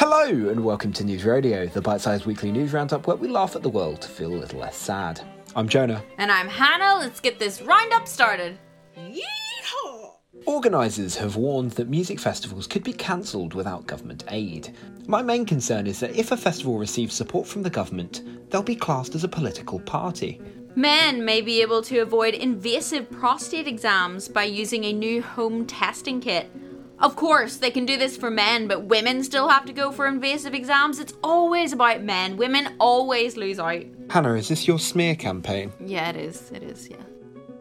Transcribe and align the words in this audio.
Hello, 0.00 0.48
and 0.48 0.64
welcome 0.64 0.94
to 0.94 1.04
News 1.04 1.26
Rodeo, 1.26 1.66
the 1.66 1.82
bite 1.82 2.00
sized 2.00 2.24
weekly 2.24 2.50
news 2.50 2.72
roundup 2.72 3.06
where 3.06 3.18
we 3.18 3.28
laugh 3.28 3.54
at 3.54 3.62
the 3.62 3.68
world 3.68 4.00
to 4.00 4.08
feel 4.08 4.32
a 4.32 4.34
little 4.34 4.58
less 4.58 4.74
sad. 4.74 5.20
I'm 5.54 5.68
Jonah. 5.68 6.02
And 6.16 6.32
I'm 6.32 6.48
Hannah. 6.48 6.98
Let's 6.98 7.20
get 7.20 7.38
this 7.38 7.60
roundup 7.60 8.08
started. 8.08 8.58
Yeehaw! 8.96 10.12
Organisers 10.46 11.16
have 11.16 11.36
warned 11.36 11.72
that 11.72 11.90
music 11.90 12.18
festivals 12.18 12.66
could 12.66 12.82
be 12.82 12.94
cancelled 12.94 13.52
without 13.52 13.86
government 13.86 14.24
aid. 14.28 14.74
My 15.06 15.20
main 15.20 15.44
concern 15.44 15.86
is 15.86 16.00
that 16.00 16.16
if 16.16 16.32
a 16.32 16.36
festival 16.38 16.78
receives 16.78 17.14
support 17.14 17.46
from 17.46 17.62
the 17.62 17.68
government, 17.68 18.22
they'll 18.50 18.62
be 18.62 18.76
classed 18.76 19.14
as 19.14 19.24
a 19.24 19.28
political 19.28 19.80
party. 19.80 20.40
Men 20.76 21.22
may 21.26 21.42
be 21.42 21.60
able 21.60 21.82
to 21.82 21.98
avoid 21.98 22.32
invasive 22.32 23.10
prostate 23.10 23.66
exams 23.66 24.28
by 24.28 24.44
using 24.44 24.84
a 24.86 24.94
new 24.94 25.20
home 25.20 25.66
testing 25.66 26.22
kit. 26.22 26.50
Of 27.00 27.16
course, 27.16 27.56
they 27.56 27.70
can 27.70 27.86
do 27.86 27.96
this 27.96 28.18
for 28.18 28.30
men, 28.30 28.68
but 28.68 28.84
women 28.84 29.24
still 29.24 29.48
have 29.48 29.64
to 29.64 29.72
go 29.72 29.90
for 29.90 30.06
invasive 30.06 30.52
exams. 30.52 30.98
It's 30.98 31.14
always 31.24 31.72
about 31.72 32.02
men. 32.02 32.36
Women 32.36 32.74
always 32.78 33.38
lose 33.38 33.58
out. 33.58 33.84
Hannah, 34.10 34.34
is 34.34 34.48
this 34.48 34.68
your 34.68 34.78
smear 34.78 35.14
campaign? 35.14 35.72
Yeah, 35.80 36.10
it 36.10 36.16
is. 36.16 36.50
It 36.52 36.62
is, 36.62 36.90
yeah. 36.90 36.98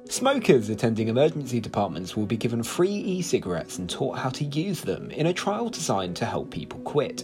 Smokers 0.09 0.69
attending 0.69 1.07
emergency 1.07 1.61
departments 1.61 2.17
will 2.17 2.25
be 2.25 2.35
given 2.35 2.63
free 2.63 2.89
e 2.89 3.21
cigarettes 3.21 3.77
and 3.77 3.89
taught 3.89 4.17
how 4.17 4.29
to 4.29 4.43
use 4.43 4.81
them 4.81 5.09
in 5.11 5.27
a 5.27 5.33
trial 5.33 5.69
designed 5.69 6.17
to 6.17 6.25
help 6.25 6.51
people 6.51 6.79
quit. 6.81 7.23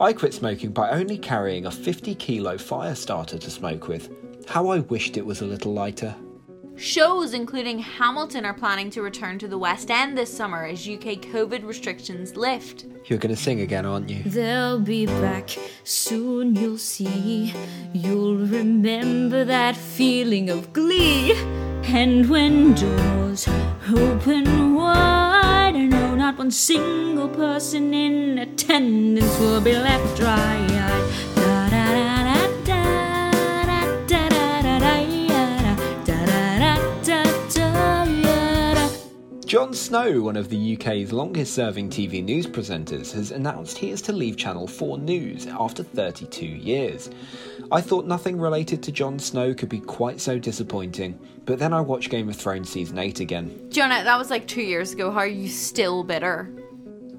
I 0.00 0.14
quit 0.14 0.32
smoking 0.32 0.70
by 0.70 0.90
only 0.90 1.18
carrying 1.18 1.66
a 1.66 1.70
50 1.70 2.14
kilo 2.14 2.56
fire 2.56 2.94
starter 2.94 3.36
to 3.36 3.50
smoke 3.50 3.88
with. 3.88 4.08
How 4.48 4.68
I 4.68 4.78
wished 4.78 5.18
it 5.18 5.26
was 5.26 5.42
a 5.42 5.46
little 5.46 5.74
lighter. 5.74 6.14
Shows 6.76 7.34
including 7.34 7.78
Hamilton 7.78 8.44
are 8.44 8.52
planning 8.52 8.90
to 8.90 9.02
return 9.02 9.38
to 9.38 9.46
the 9.46 9.56
West 9.56 9.92
End 9.92 10.18
this 10.18 10.36
summer 10.36 10.64
as 10.64 10.88
UK 10.88 11.22
COVID 11.32 11.64
restrictions 11.64 12.36
lift. 12.36 12.86
You're 13.06 13.20
going 13.20 13.34
to 13.34 13.40
sing 13.40 13.60
again, 13.60 13.86
aren't 13.86 14.10
you? 14.10 14.24
They'll 14.24 14.80
be 14.80 15.06
back 15.06 15.50
soon, 15.84 16.56
you'll 16.56 16.78
see. 16.78 17.54
You'll 17.92 18.38
remember 18.38 19.44
that 19.44 19.76
feeling 19.76 20.50
of 20.50 20.72
glee. 20.72 21.32
And 21.84 22.28
when 22.28 22.74
doors 22.74 23.46
open 23.88 24.74
wide, 24.74 25.74
no, 25.74 26.16
not 26.16 26.38
one 26.38 26.50
single 26.50 27.28
person 27.28 27.94
in 27.94 28.38
attendance 28.38 29.38
will 29.38 29.60
be 29.60 29.74
left 29.74 30.16
dry 30.16 30.66
eyed. 30.70 31.23
Snow, 39.84 40.22
one 40.22 40.38
of 40.38 40.48
the 40.48 40.78
UK's 40.78 41.12
longest 41.12 41.52
serving 41.52 41.90
TV 41.90 42.24
news 42.24 42.46
presenters, 42.46 43.12
has 43.12 43.32
announced 43.32 43.76
he 43.76 43.90
is 43.90 44.00
to 44.00 44.14
leave 44.14 44.34
Channel 44.34 44.66
4 44.66 44.96
News 44.96 45.46
after 45.46 45.82
32 45.82 46.46
years. 46.46 47.10
I 47.70 47.82
thought 47.82 48.06
nothing 48.06 48.40
related 48.40 48.82
to 48.82 48.92
Jon 48.92 49.18
Snow 49.18 49.52
could 49.52 49.68
be 49.68 49.80
quite 49.80 50.22
so 50.22 50.38
disappointing, 50.38 51.18
but 51.44 51.58
then 51.58 51.74
I 51.74 51.82
watched 51.82 52.08
Game 52.08 52.30
of 52.30 52.36
Thrones 52.36 52.70
Season 52.70 52.98
8 52.98 53.20
again. 53.20 53.68
Jonah, 53.68 54.02
that 54.02 54.18
was 54.18 54.30
like 54.30 54.48
two 54.48 54.62
years 54.62 54.94
ago. 54.94 55.10
How 55.10 55.18
are 55.18 55.26
you 55.26 55.48
still 55.48 56.02
bitter? 56.02 56.50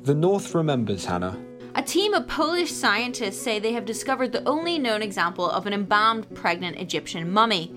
The 0.02 0.16
North 0.16 0.56
remembers 0.56 1.06
Hannah. 1.06 1.38
A 1.76 1.84
team 1.84 2.16
of 2.16 2.28
Polish 2.28 2.72
scientists 2.72 3.40
say 3.40 3.60
they 3.60 3.74
have 3.74 3.86
discovered 3.86 4.32
the 4.32 4.44
only 4.50 4.80
known 4.80 5.04
example 5.04 5.48
of 5.48 5.68
an 5.68 5.74
embalmed 5.74 6.34
pregnant 6.34 6.80
Egyptian 6.80 7.32
mummy. 7.32 7.68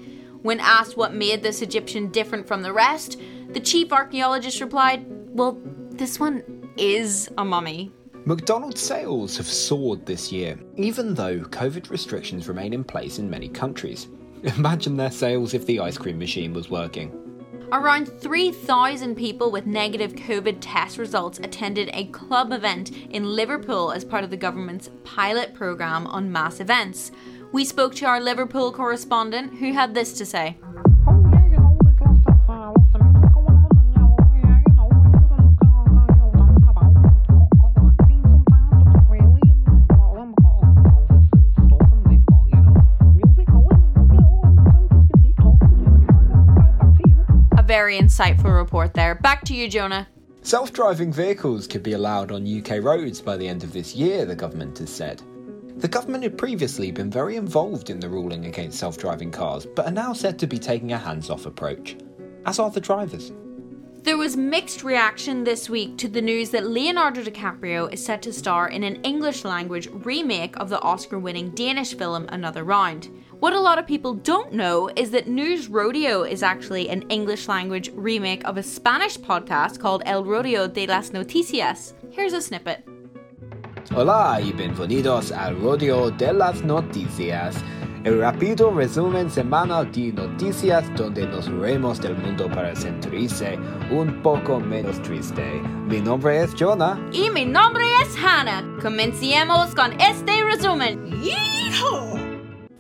When 0.40 0.60
asked 0.60 0.96
what 0.96 1.12
made 1.12 1.42
this 1.42 1.60
Egyptian 1.60 2.10
different 2.10 2.46
from 2.46 2.62
the 2.62 2.72
rest, 2.72 3.20
the 3.48 3.60
chief 3.60 3.92
archaeologist 3.92 4.60
replied, 4.60 5.06
Well, 5.30 5.58
this 5.90 6.20
one 6.20 6.70
is 6.76 7.28
a 7.38 7.44
mummy. 7.44 7.90
McDonald's 8.24 8.80
sales 8.80 9.36
have 9.38 9.46
soared 9.46 10.04
this 10.04 10.30
year, 10.30 10.58
even 10.76 11.14
though 11.14 11.40
COVID 11.40 11.90
restrictions 11.90 12.46
remain 12.46 12.74
in 12.74 12.84
place 12.84 13.18
in 13.18 13.30
many 13.30 13.48
countries. 13.48 14.08
Imagine 14.42 14.96
their 14.96 15.10
sales 15.10 15.54
if 15.54 15.64
the 15.66 15.80
ice 15.80 15.96
cream 15.96 16.18
machine 16.18 16.52
was 16.52 16.68
working. 16.68 17.12
Around 17.72 18.06
3,000 18.06 19.14
people 19.14 19.50
with 19.50 19.66
negative 19.66 20.14
COVID 20.14 20.58
test 20.60 20.96
results 20.96 21.38
attended 21.38 21.90
a 21.92 22.06
club 22.06 22.52
event 22.52 22.90
in 23.10 23.24
Liverpool 23.24 23.92
as 23.92 24.04
part 24.04 24.24
of 24.24 24.30
the 24.30 24.36
government's 24.36 24.90
pilot 25.04 25.54
programme 25.54 26.06
on 26.06 26.32
mass 26.32 26.60
events. 26.60 27.12
We 27.52 27.64
spoke 27.64 27.94
to 27.96 28.06
our 28.06 28.20
Liverpool 28.20 28.72
correspondent 28.72 29.58
who 29.58 29.72
had 29.72 29.94
this 29.94 30.14
to 30.14 30.24
say. 30.24 30.56
Very 47.78 47.96
insightful 47.96 48.52
report 48.52 48.92
there. 48.92 49.14
Back 49.14 49.44
to 49.44 49.54
you, 49.54 49.68
Jonah. 49.68 50.08
Self 50.42 50.72
driving 50.72 51.12
vehicles 51.12 51.68
could 51.68 51.84
be 51.84 51.92
allowed 51.92 52.32
on 52.32 52.44
UK 52.44 52.82
roads 52.82 53.20
by 53.20 53.36
the 53.36 53.46
end 53.46 53.62
of 53.62 53.72
this 53.72 53.94
year, 53.94 54.26
the 54.26 54.34
government 54.34 54.78
has 54.78 54.92
said. 54.92 55.22
The 55.76 55.86
government 55.86 56.24
had 56.24 56.36
previously 56.36 56.90
been 56.90 57.08
very 57.08 57.36
involved 57.36 57.88
in 57.88 58.00
the 58.00 58.08
ruling 58.08 58.46
against 58.46 58.80
self 58.80 58.98
driving 58.98 59.30
cars, 59.30 59.64
but 59.64 59.86
are 59.86 59.92
now 59.92 60.12
said 60.12 60.40
to 60.40 60.48
be 60.48 60.58
taking 60.58 60.90
a 60.90 60.98
hands 60.98 61.30
off 61.30 61.46
approach. 61.46 61.96
As 62.46 62.58
are 62.58 62.68
the 62.68 62.80
drivers. 62.80 63.30
There 64.02 64.16
was 64.16 64.36
mixed 64.36 64.82
reaction 64.82 65.44
this 65.44 65.70
week 65.70 65.98
to 65.98 66.08
the 66.08 66.22
news 66.22 66.50
that 66.50 66.66
Leonardo 66.66 67.22
DiCaprio 67.22 67.92
is 67.92 68.04
set 68.04 68.22
to 68.22 68.32
star 68.32 68.68
in 68.68 68.82
an 68.82 68.96
English 69.04 69.44
language 69.44 69.86
remake 69.92 70.56
of 70.56 70.68
the 70.68 70.80
Oscar 70.80 71.20
winning 71.20 71.50
Danish 71.50 71.94
film 71.94 72.26
Another 72.30 72.64
Round. 72.64 73.08
What 73.40 73.52
a 73.52 73.60
lot 73.60 73.78
of 73.78 73.86
people 73.86 74.14
don't 74.14 74.52
know 74.52 74.90
is 74.96 75.12
that 75.12 75.28
News 75.28 75.68
Rodeo 75.68 76.24
is 76.24 76.42
actually 76.42 76.88
an 76.88 77.02
English 77.02 77.46
language 77.46 77.92
remake 77.94 78.44
of 78.44 78.56
a 78.56 78.64
Spanish 78.64 79.16
podcast 79.16 79.78
called 79.78 80.02
El 80.06 80.24
Rodeo 80.24 80.66
de 80.66 80.88
las 80.88 81.10
Noticias. 81.12 81.94
Here's 82.10 82.32
a 82.32 82.42
snippet. 82.42 82.84
Hola 83.92 84.40
y 84.40 84.50
bienvenidos 84.50 85.30
al 85.30 85.54
Rodeo 85.54 86.10
de 86.10 86.32
las 86.32 86.62
Noticias, 86.62 87.54
el 88.02 88.18
rápido 88.18 88.72
resumen 88.72 89.30
semanal 89.30 89.88
de 89.92 90.12
noticias 90.12 90.92
donde 90.96 91.24
nos 91.24 91.46
reiremos 91.46 92.00
del 92.00 92.16
mundo 92.16 92.48
para 92.48 92.74
sentirse 92.74 93.56
un 93.92 94.20
poco 94.20 94.58
menos 94.58 95.00
triste. 95.02 95.62
Mi 95.86 96.00
nombre 96.00 96.42
es 96.42 96.52
Jonah. 96.58 96.98
Y 97.12 97.30
mi 97.30 97.44
nombre 97.44 97.84
es 98.02 98.16
Hannah. 98.16 98.64
Comencemos 98.82 99.76
con 99.76 99.92
este 100.00 100.42
resumen. 100.42 101.22
Yeehaw! 101.22 102.27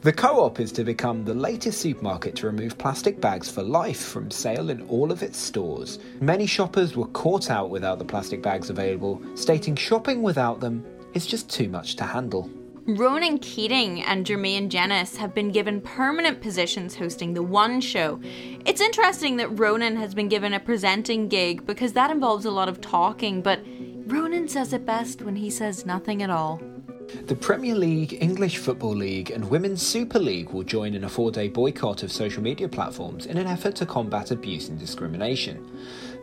The 0.08 0.14
Co 0.14 0.42
op 0.42 0.58
is 0.58 0.72
to 0.72 0.84
become 0.84 1.22
the 1.22 1.34
latest 1.34 1.82
supermarket 1.82 2.34
to 2.36 2.46
remove 2.46 2.78
plastic 2.78 3.20
bags 3.20 3.50
for 3.50 3.62
life 3.62 4.00
from 4.00 4.30
sale 4.30 4.70
in 4.70 4.80
all 4.88 5.12
of 5.12 5.22
its 5.22 5.36
stores. 5.36 5.98
Many 6.22 6.46
shoppers 6.46 6.96
were 6.96 7.08
caught 7.08 7.50
out 7.50 7.68
without 7.68 7.98
the 7.98 8.06
plastic 8.06 8.40
bags 8.40 8.70
available, 8.70 9.20
stating 9.34 9.76
shopping 9.76 10.22
without 10.22 10.60
them 10.60 10.82
is 11.12 11.26
just 11.26 11.50
too 11.50 11.68
much 11.68 11.96
to 11.96 12.04
handle. 12.04 12.48
Ronan 12.86 13.36
Keating 13.40 14.02
and 14.02 14.24
Jermaine 14.24 14.70
Jenas 14.70 15.14
have 15.18 15.34
been 15.34 15.52
given 15.52 15.82
permanent 15.82 16.40
positions 16.40 16.94
hosting 16.94 17.34
the 17.34 17.42
One 17.42 17.78
Show. 17.82 18.18
It's 18.64 18.80
interesting 18.80 19.36
that 19.36 19.58
Ronan 19.58 19.96
has 19.96 20.14
been 20.14 20.28
given 20.28 20.54
a 20.54 20.60
presenting 20.60 21.28
gig 21.28 21.66
because 21.66 21.92
that 21.92 22.10
involves 22.10 22.46
a 22.46 22.50
lot 22.50 22.70
of 22.70 22.80
talking, 22.80 23.42
but 23.42 23.60
Ronan 24.06 24.48
says 24.48 24.72
it 24.72 24.86
best 24.86 25.20
when 25.20 25.36
he 25.36 25.50
says 25.50 25.84
nothing 25.84 26.22
at 26.22 26.30
all. 26.30 26.62
The 27.08 27.34
Premier 27.34 27.74
League, 27.74 28.18
English 28.20 28.58
Football 28.58 28.96
League, 28.96 29.30
and 29.30 29.48
Women's 29.48 29.80
Super 29.80 30.18
League 30.18 30.50
will 30.50 30.62
join 30.62 30.94
in 30.94 31.04
a 31.04 31.08
four 31.08 31.30
day 31.30 31.48
boycott 31.48 32.02
of 32.02 32.12
social 32.12 32.42
media 32.42 32.68
platforms 32.68 33.24
in 33.24 33.38
an 33.38 33.46
effort 33.46 33.76
to 33.76 33.86
combat 33.86 34.30
abuse 34.30 34.68
and 34.68 34.78
discrimination. 34.78 35.66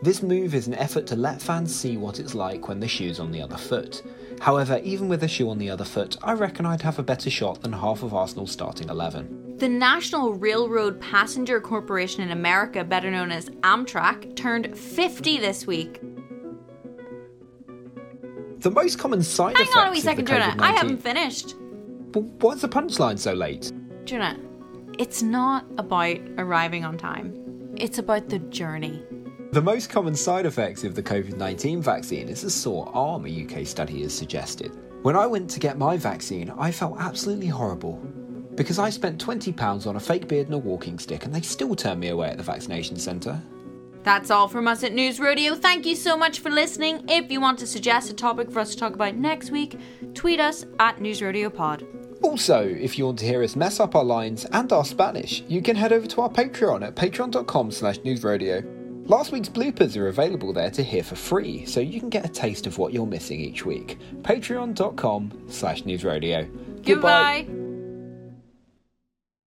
This 0.02 0.22
move 0.22 0.54
is 0.54 0.68
an 0.68 0.74
effort 0.74 1.06
to 1.08 1.16
let 1.16 1.42
fans 1.42 1.74
see 1.74 1.96
what 1.96 2.20
it's 2.20 2.36
like 2.36 2.68
when 2.68 2.78
the 2.78 2.86
shoe's 2.86 3.18
on 3.18 3.32
the 3.32 3.42
other 3.42 3.56
foot. 3.56 4.02
However, 4.40 4.80
even 4.84 5.08
with 5.08 5.20
the 5.20 5.28
shoe 5.28 5.50
on 5.50 5.58
the 5.58 5.70
other 5.70 5.84
foot, 5.84 6.16
I 6.22 6.34
reckon 6.34 6.66
I'd 6.66 6.82
have 6.82 7.00
a 7.00 7.02
better 7.02 7.30
shot 7.30 7.62
than 7.62 7.72
half 7.72 8.04
of 8.04 8.14
Arsenal's 8.14 8.52
starting 8.52 8.88
11. 8.88 9.56
The 9.58 9.68
National 9.68 10.34
Railroad 10.34 11.00
Passenger 11.00 11.60
Corporation 11.60 12.22
in 12.22 12.30
America, 12.30 12.84
better 12.84 13.10
known 13.10 13.32
as 13.32 13.48
Amtrak, 13.62 14.36
turned 14.36 14.76
50 14.78 15.38
this 15.38 15.66
week. 15.66 16.00
The 18.66 18.72
most 18.72 18.98
common 18.98 19.22
side 19.22 19.56
Hang 19.56 19.62
effects 19.62 19.76
on 19.76 19.86
a 19.86 19.90
wee 19.92 20.00
second, 20.00 20.26
Jonah. 20.26 20.56
I 20.58 20.72
haven't 20.72 21.00
finished. 21.00 21.54
But 22.10 22.22
why's 22.42 22.62
the 22.62 22.68
punchline 22.68 23.16
so 23.16 23.32
late? 23.32 23.70
Jonah, 24.04 24.36
it's 24.98 25.22
not 25.22 25.66
about 25.78 26.18
arriving 26.36 26.84
on 26.84 26.98
time, 26.98 27.32
it's 27.76 27.98
about 27.98 28.28
the 28.28 28.40
journey. 28.40 29.04
The 29.52 29.62
most 29.62 29.88
common 29.88 30.16
side 30.16 30.46
effects 30.46 30.82
of 30.82 30.96
the 30.96 31.02
COVID 31.04 31.36
19 31.36 31.80
vaccine 31.80 32.28
is 32.28 32.42
a 32.42 32.50
sore 32.50 32.90
arm, 32.92 33.24
a 33.24 33.44
UK 33.44 33.64
study 33.64 34.02
has 34.02 34.12
suggested. 34.12 34.76
When 35.02 35.14
I 35.14 35.28
went 35.28 35.48
to 35.50 35.60
get 35.60 35.78
my 35.78 35.96
vaccine, 35.96 36.50
I 36.58 36.72
felt 36.72 36.98
absolutely 36.98 37.46
horrible. 37.46 37.98
Because 38.56 38.80
I 38.80 38.90
spent 38.90 39.24
£20 39.24 39.86
on 39.86 39.94
a 39.94 40.00
fake 40.00 40.26
beard 40.26 40.46
and 40.46 40.56
a 40.56 40.58
walking 40.58 40.98
stick, 40.98 41.24
and 41.24 41.32
they 41.32 41.40
still 41.40 41.76
turned 41.76 42.00
me 42.00 42.08
away 42.08 42.30
at 42.30 42.36
the 42.36 42.42
vaccination 42.42 42.96
centre. 42.96 43.40
That's 44.06 44.30
all 44.30 44.46
from 44.46 44.68
us 44.68 44.84
at 44.84 44.92
News 44.92 45.18
Rodeo. 45.18 45.56
Thank 45.56 45.84
you 45.84 45.96
so 45.96 46.16
much 46.16 46.38
for 46.38 46.48
listening. 46.48 47.04
If 47.08 47.28
you 47.32 47.40
want 47.40 47.58
to 47.58 47.66
suggest 47.66 48.08
a 48.08 48.14
topic 48.14 48.52
for 48.52 48.60
us 48.60 48.70
to 48.70 48.76
talk 48.76 48.94
about 48.94 49.16
next 49.16 49.50
week, 49.50 49.76
tweet 50.14 50.38
us 50.38 50.64
at 50.78 51.00
News 51.00 51.20
Rodeo 51.20 51.50
Pod. 51.50 51.84
Also, 52.22 52.60
if 52.60 52.96
you 52.96 53.06
want 53.06 53.18
to 53.18 53.24
hear 53.24 53.42
us 53.42 53.56
mess 53.56 53.80
up 53.80 53.96
our 53.96 54.04
lines 54.04 54.44
and 54.52 54.72
our 54.72 54.84
Spanish, 54.84 55.42
you 55.48 55.60
can 55.60 55.74
head 55.74 55.92
over 55.92 56.06
to 56.06 56.20
our 56.20 56.30
Patreon 56.30 56.86
at 56.86 56.94
patreon.com 56.94 57.72
slash 57.72 57.98
newsrodeo. 57.98 59.08
Last 59.08 59.32
week's 59.32 59.48
bloopers 59.48 59.96
are 59.96 60.06
available 60.06 60.52
there 60.52 60.70
to 60.70 60.84
hear 60.84 61.02
for 61.02 61.16
free, 61.16 61.66
so 61.66 61.80
you 61.80 61.98
can 61.98 62.08
get 62.08 62.24
a 62.24 62.28
taste 62.28 62.68
of 62.68 62.78
what 62.78 62.92
you're 62.92 63.06
missing 63.06 63.40
each 63.40 63.66
week. 63.66 63.98
Patreon.com 64.22 65.32
slash 65.48 65.82
newsrodeo. 65.82 66.48
Goodbye. 66.84 67.48